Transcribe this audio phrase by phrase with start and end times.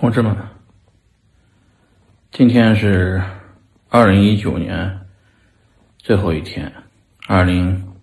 [0.00, 0.34] 同志们，
[2.32, 3.22] 今天是
[3.90, 4.98] 二零一九年
[5.98, 6.72] 最后一天，
[7.26, 7.94] 二零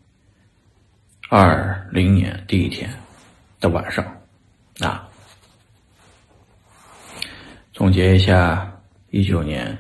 [1.28, 2.88] 二零年第一天
[3.60, 4.05] 的晚上。
[4.79, 5.10] 啊，
[7.73, 8.79] 总结一下
[9.09, 9.75] 一九年，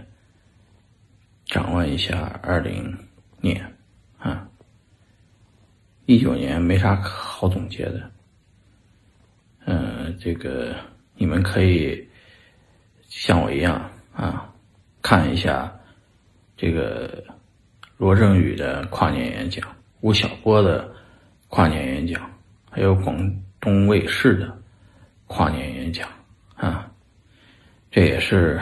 [1.45, 2.97] 展望一下二零
[3.41, 3.63] 年。
[4.17, 4.49] 啊，
[6.07, 8.11] 一九年没啥好总结的，
[9.65, 10.75] 嗯，这个。
[11.19, 12.07] 你们可以
[13.09, 14.47] 像我一样啊，
[15.01, 15.73] 看一下
[16.55, 17.23] 这个
[17.97, 19.67] 罗振宇的跨年演讲，
[20.01, 20.93] 吴晓波的
[21.47, 22.31] 跨年演讲，
[22.69, 23.17] 还有广
[23.59, 24.55] 东卫视的
[25.25, 26.07] 跨年演讲
[26.55, 26.89] 啊。
[27.89, 28.61] 这也是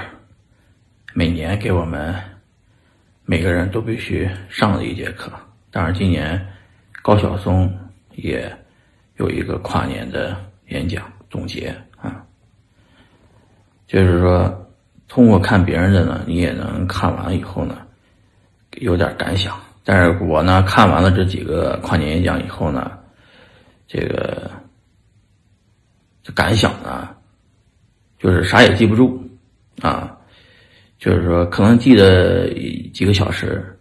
[1.14, 2.16] 每年给我们
[3.26, 5.30] 每个人都必须上的一节课。
[5.72, 6.54] 当然，今年
[7.02, 7.70] 高晓松
[8.14, 8.50] 也
[9.18, 10.38] 有一个跨年的
[10.70, 11.76] 演讲总结。
[13.88, 14.68] 就是说，
[15.08, 17.78] 通过看别人的呢，你也能看完以后呢，
[18.78, 19.56] 有点感想。
[19.84, 22.92] 但是我呢，看完了这几个跨年演讲以后呢，
[23.88, 24.50] 这个
[26.34, 27.10] 感想呢，
[28.18, 29.24] 就是啥也记不住
[29.82, 30.18] 啊。
[30.98, 32.50] 就是说，可能记得
[32.92, 33.78] 几个小时，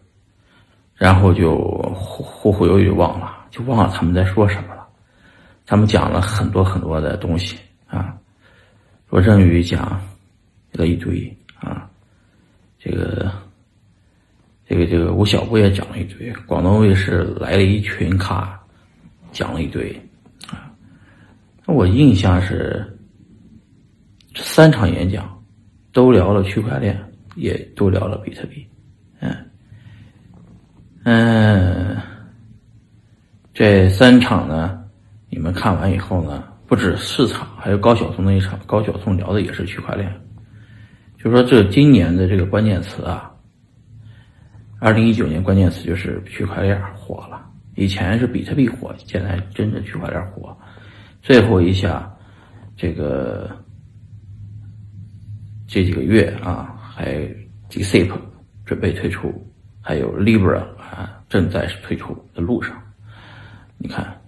[0.94, 1.56] 然后就
[1.94, 4.86] 忽忽忽悠悠忘了，就忘了他们在说什么了。
[5.64, 8.14] 他们讲了很多很多的东西啊。
[9.14, 10.02] 罗振宇讲
[10.72, 11.88] 了一堆啊，
[12.80, 13.30] 这个
[14.68, 18.60] 这个这个吴晓波也讲了一堆，广东卫视来了一群咖，
[19.30, 19.88] 讲了一堆
[20.48, 20.68] 啊。
[21.64, 22.84] 那我印象是
[24.34, 25.40] 三场演讲
[25.92, 27.00] 都聊了区块链，
[27.36, 28.66] 也都聊了比特币，
[29.20, 29.32] 嗯
[31.04, 31.96] 嗯，
[33.52, 34.82] 这三场呢，
[35.30, 36.52] 你们看完以后呢？
[36.74, 38.58] 不止市场，还有高晓松那一场。
[38.66, 40.12] 高晓松聊的也是区块链，
[41.16, 43.32] 就说这今年的这个关键词啊，
[44.80, 47.48] 二零一九年关键词就是区块链火了。
[47.76, 50.56] 以前是比特币火，现在真的区块链火。
[51.22, 52.12] 最后一下，
[52.76, 53.56] 这个
[55.68, 57.24] 这几个月啊，还
[57.70, 58.10] DeFi
[58.64, 59.32] 准备退出，
[59.80, 62.76] 还有 Libra 啊正在退出的路上。
[63.78, 64.20] 你看，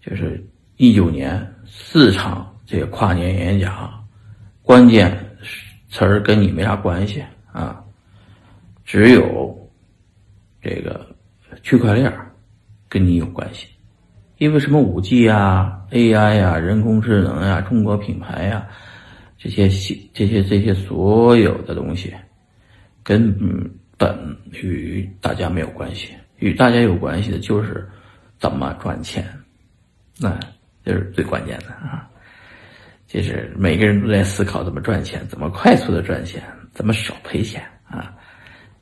[0.00, 0.44] 就是。
[0.76, 4.06] 一九年四场这个跨年演讲，
[4.60, 5.10] 关键
[5.90, 7.82] 词儿跟你没啥关系啊，
[8.84, 9.70] 只有
[10.60, 11.06] 这个
[11.62, 12.12] 区块链
[12.90, 13.66] 跟你有关系，
[14.36, 18.66] 因为什么五 G 啊、AI 呀、人工智能呀、中国品牌呀，
[19.38, 19.68] 这些
[20.12, 22.12] 这些这些所有的东西，
[23.02, 23.34] 根
[23.96, 27.88] 本与大家没有关系，与大家有关系的就是
[28.38, 29.26] 怎么赚钱，
[30.18, 30.38] 那。
[30.86, 32.08] 这是最关键的啊！
[33.08, 36.40] 就是每个人都在思考怎么赚钱，怎么快速的赚钱，
[36.72, 37.60] 怎么少赔钱
[37.90, 38.14] 啊！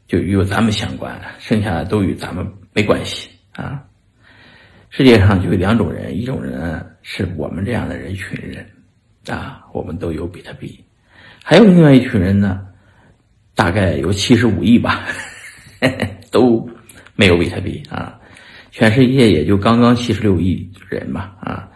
[0.07, 3.83] 就与咱们相关，剩下的都与咱们没关系啊！
[4.91, 8.67] 世界上就有两种人，一种人是我们这样的人群人
[9.35, 10.79] 啊，我们都有比特币；
[11.43, 12.67] 还有另外一群人呢，
[13.55, 15.07] 大概有七十五亿吧，
[16.31, 16.69] 都
[17.17, 18.21] 没有比特币啊！
[18.75, 21.71] 全世界也就刚刚七十六亿人吧啊！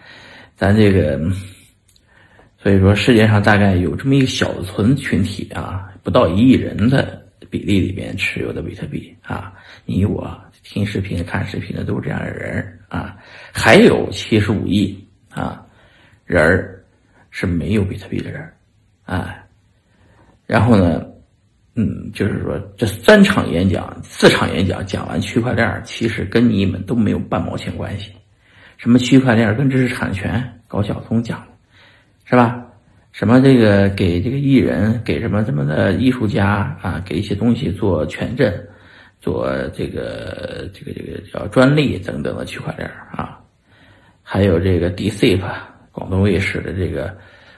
[0.56, 1.16] 咱这个，
[2.60, 9.52] 所以说世界上大概有这么一个小存群体啊，不到一亿人的比例里面持有的比特币啊，
[9.84, 13.16] 你我听视频、看视频的都是这样的人啊，
[13.52, 14.98] 还有七十五亿
[15.30, 15.64] 啊
[16.26, 16.82] 人
[17.30, 18.52] 是没有比特币的人
[19.04, 19.38] 啊，
[20.46, 21.06] 然后呢，
[21.80, 28.10] 嗯，就是说这三场演讲、四场演讲讲完区块链，其实跟你们都没有半毛钱关系。
[28.78, 31.46] 什么区块链跟知识产权，高晓松讲的，
[32.24, 32.64] 是吧？
[33.12, 38.52] 什么这个给这个艺人，给什么什么的艺术家啊，给一些东西做权证，
[39.20, 43.38] 做这个这个这个叫专利等等的区块链啊。
[44.24, 45.40] 还有这个 DCEP，
[45.92, 47.16] 广东卫视的这个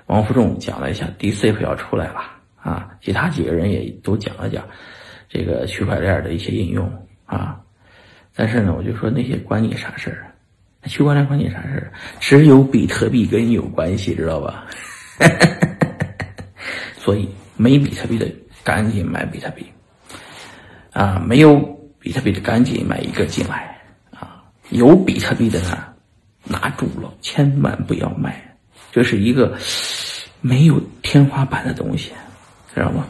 [0.09, 2.21] 王福重讲了一下 DCEP 要出来了
[2.63, 2.91] 啊。
[3.01, 4.65] 其他几个人也都讲了讲
[5.29, 6.91] 这个区块链的一些应用
[7.27, 7.61] 啊。
[8.35, 10.27] 但是呢，我就说那些关你啥事儿？
[10.89, 14.67] 区块链关你啥事儿只有比特币跟你有关系，知道吧？
[16.97, 18.27] 所以没比特币的
[18.65, 19.67] 赶紧买比特币
[20.93, 21.23] 啊！
[21.27, 21.59] 没有
[21.99, 23.77] 比特币的赶紧买一个进来
[24.11, 24.43] 啊！
[24.71, 25.85] 有比特币的呢，
[26.45, 28.43] 拿住了，千万不要卖，
[28.91, 29.59] 这是一个
[30.41, 32.13] 没有天花板的东西，
[32.75, 33.07] 知道吗？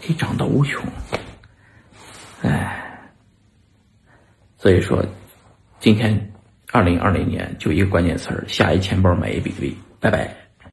[0.00, 0.82] 可以涨到无穷。
[2.42, 2.98] 哎，
[4.58, 5.04] 所以说
[5.80, 6.28] 今天。
[6.74, 10.34] 二零二零年就一个关键词儿，下一钱包买一比特币，拜拜。